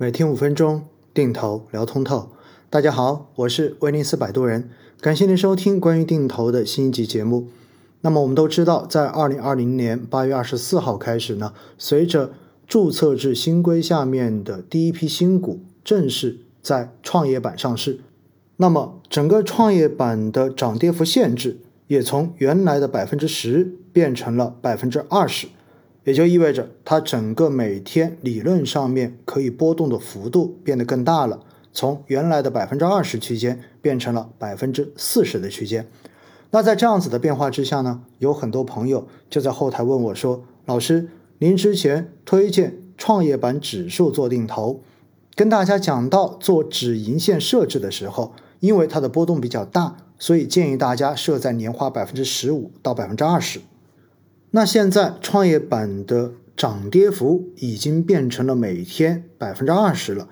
[0.00, 2.30] 每天五分钟，定投聊通透。
[2.70, 7.48] 大家好，我是威尼斯摆渡人，感谢您收听关于定投的新一集节目。
[8.02, 12.30] 那么我们都知道，在二零二零年八月二十四号开始呢，随着
[12.68, 17.98] 注册制新规下面的第一批新股正式在创业板上市，
[18.58, 21.58] 那么整个创业板的涨跌幅限制
[21.88, 25.48] 也从原来的百分之十变成了百分之二十。
[26.08, 35.86] 也就意味着它整个每天理论上面可以波动的幅度变得更大了，从原来的百分之二十区间变成了百分之四十的区间。
[36.50, 41.10] 那在这样子的变化之下呢，有很多朋友就在后台问我说：“老师，
[41.40, 44.80] 您之前推荐创业板指数做定投，
[45.34, 53.60] 跟大家讲到做止盈线设置的时候，因为它的波动比较大，所以建议大家设在年化百分之十五到百分之二十。”
[54.50, 60.28] 那现在创业板的涨跌幅已经变成了每天百分之二十了，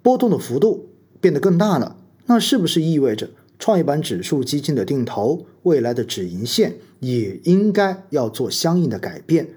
[0.00, 0.88] 波动的幅度
[1.20, 1.96] 变得更大了。
[2.26, 9.50] 那是不是意味着创业板指数基金的定投未来的止盈线也应该要做相应的改变，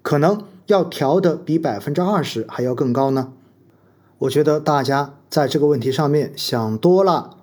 [0.00, 3.34] 可能要调的比百分之二十还要更高呢？
[4.20, 7.36] 我觉得大家在这个问题上面想多了。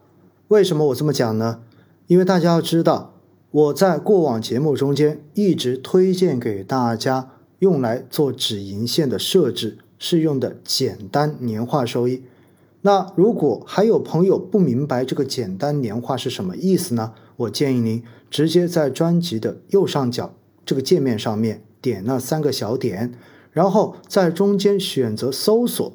[0.47, 1.61] 为什么我这么讲呢？
[2.07, 3.13] 因为大家要知道。
[3.51, 12.21] 我在过往节目中间一直推荐给大家用来做止盈线的设置是用的简单年化收益。
[12.81, 17.13] 那如果还有朋友不明白这个简单年化是什么意思呢？
[17.37, 20.33] 我建议您直接在专辑的右上角
[20.63, 23.13] 这个界面上面点那三个小点，
[23.51, 25.91] 然后在中间选择搜索，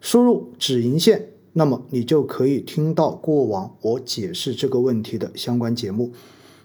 [0.00, 6.12] 输入止盈线，那么你就可以听到过往我解释这个问题的相关节目。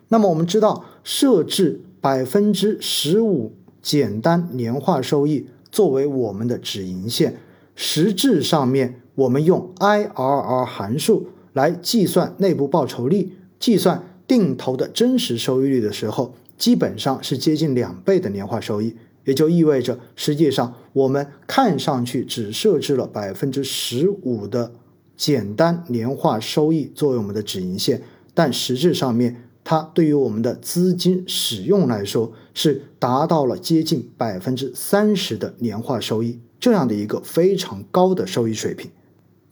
[0.09, 7.37] 那么我们知道，设置百分之十五简单年化收益作为我们的止盈线，
[7.75, 24.71] 实质上面我们用 IRR 函数来计算内部报酬率、计算定投的真实收益率的时候，基本上是接近两倍的年化收益，也就意味着，实际上我们看上去只设置了百分之十五的
[25.15, 28.01] 简单年化收益作为我们的止盈线，
[28.33, 29.43] 但实质上面。
[29.69, 38.89] 它对于我们的资金使用来说，是达到了接近百分之三十的年化收益，这样的一个非常高的收益水平。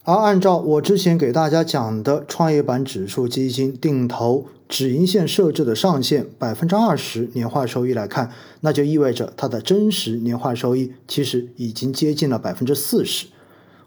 [0.06, 13.28] 而按照我之前给大家讲的创业板指数基金定投止盈线设置的上限百分之二十年化收益来看，那就意味着它的真实年化收益其实已经接近了百分之四十。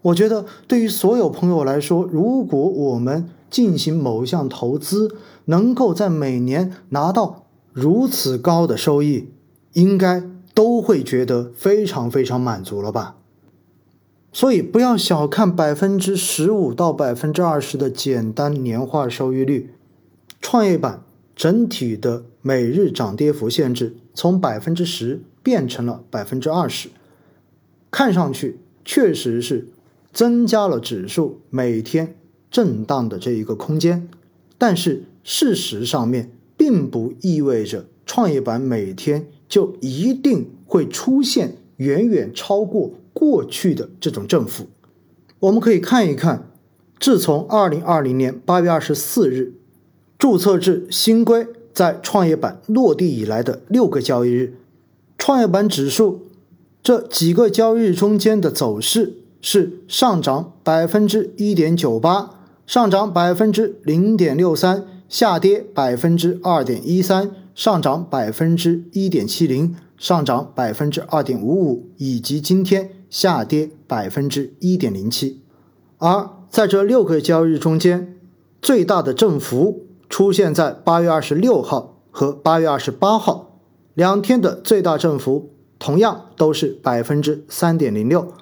[0.02, 5.16] 我觉得对于所有朋友来说，如果我们进行某一项投资，
[5.46, 9.28] 能够在每年拿到如此高的收益，
[9.72, 10.22] 应该
[10.54, 13.16] 都会觉得非常非常满足了吧？
[14.32, 19.74] 所以不要小看百分之十五到百分之二十的简单年化收益率，
[20.40, 21.02] 创业板
[21.34, 26.90] 整体的每日涨跌幅限制从百分之十变成了百分之二十，
[27.90, 29.68] 看上去确实是
[30.12, 32.14] 增加了指数每天。
[32.50, 34.08] 震荡的这一个空间，
[34.58, 44.66] 但是事实上面并不意味着创业板每天就一定会出现远远超过过去的这种振幅。
[45.38, 46.50] 我们可以看一看，
[46.98, 49.54] 自从二零二零年八月二十四日
[50.18, 54.54] 注册制新规在创业板落地以来的六个交易日，
[55.16, 56.26] 创业板指数
[56.82, 62.39] 这几个交易日中间的走势是上涨百分之一点九八。
[62.70, 75.42] 上涨百分之零点六三，下跌百分之二点一三，上涨百分之一点七零，上涨百分之二点五五，以及今天下跌百分之一点零七。
[75.98, 78.14] 而在这六个交易日中间，
[78.62, 83.58] 最大的振幅出现在八月二十六号和八月二十八号
[83.94, 88.32] 两天的最大振幅，同样都是百分之三点零六。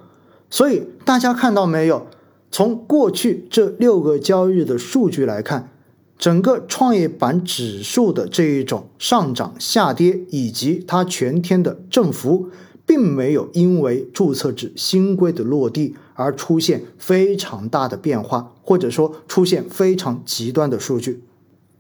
[0.51, 2.07] 所以大家看到没有？
[2.51, 5.71] 从过去这六个交易日的数据来看，
[6.19, 12.49] 整个创业板指数的这一种上涨、下跌以及它全天的振幅，
[12.85, 21.23] 并没有因为注册制新规的落地而出现非常大的变化，或者说出现非常极端的数据。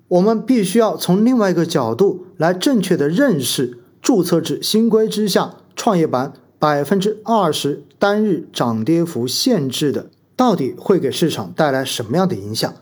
[0.08, 10.10] 我们必须要从另外一个角度来正确的认识注册制新规之下创业板百分之二十单日涨跌幅限制的。
[10.38, 12.72] 到底会给市场带来什么样的影响？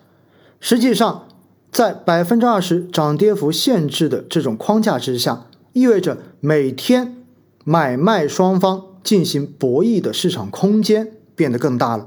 [0.60, 1.26] 实际上，
[1.72, 7.16] 在百分之二十涨跌幅限制的这种框架之下，意味着每天
[7.64, 12.04] 买卖双方进行博弈的市场空间变得更大了。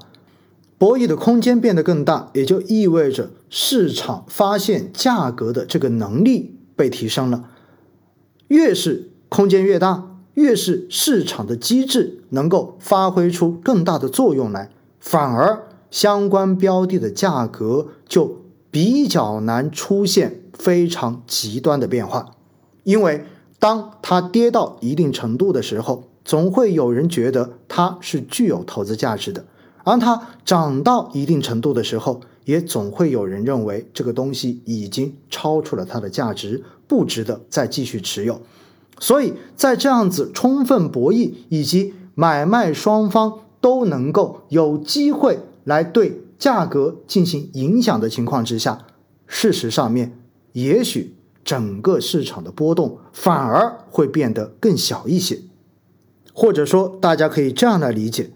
[0.77, 7.49] 博弈的空间变得更大，也就意味着市场发现价格的这个能力被提升了。
[8.49, 14.69] 越是空间越大，越是市场的机制能够发挥出更大的作用来，
[14.99, 22.35] 反而相关标的的价格就比较难出现非常极端的变化。
[22.83, 23.25] 因为
[23.59, 29.45] 当它跌到一定程度的时候，总会有人觉得它是具有投资价值的。
[29.83, 38.41] 而它涨到一定程度的时候，也总会有人认为这个东西已经超出了它的价值，不值得再继续持有。
[38.99, 48.85] 所以在这样子充分博弈以及买卖双方都能够有机会来对价格进行影响的情况之下，
[49.27, 50.17] 事实上面
[50.53, 55.41] 也许整个市场的波动反而会变得更小一些，
[56.33, 58.31] 或者说大家可以这样来理解。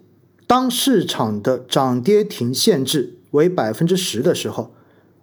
[0.45, 4.71] 当市场的涨跌停限制为百分之十的时候，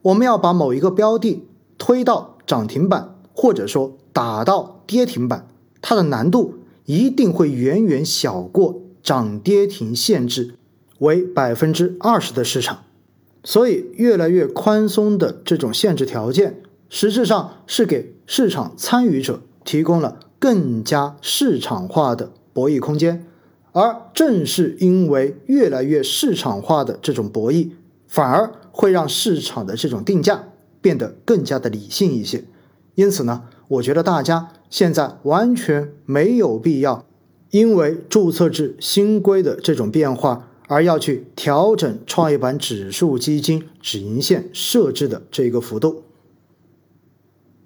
[0.03, 1.45] 我们要把某一个标的
[1.77, 5.47] 推到涨停板，或者说打到跌停板，
[5.83, 6.55] 它的难度
[6.87, 10.55] 一定会远远小过涨跌停限制
[10.99, 12.85] 为百分之二十的市场。
[13.43, 23.27] 所以，越来越宽松的这种限制条件，实质上是给市场参与者提供了更加市场化的博弈空间。
[23.73, 27.71] 而正是因为越来越市场化的这种博弈，
[28.09, 30.49] 反而会让市场的这种定价
[30.81, 32.45] 变得更加的理性一些。
[32.97, 37.07] 因此呢，我觉得大家现在完全没有必要
[37.51, 46.03] 因为注册制新规的这种变化而要去调整创业板指数基金止盈线设置的这个幅度。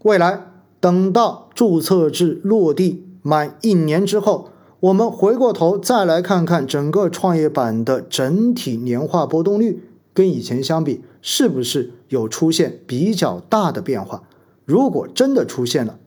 [0.02, 0.46] 未来
[0.80, 4.50] 等到注册制落地满一年之后。
[4.80, 9.82] 我们回过头再来看看整个创业板的整体年化波动率，
[10.12, 14.24] 跟以前相比，是不是有出现比较大的变化？
[14.66, 15.98] 如果真的出现了，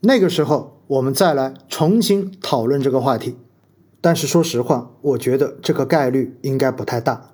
[0.00, 3.38] 那个时候我们再来重新讨论这个话题。
[4.02, 7.31] 但是说实话，我觉得这个概率应该不太大。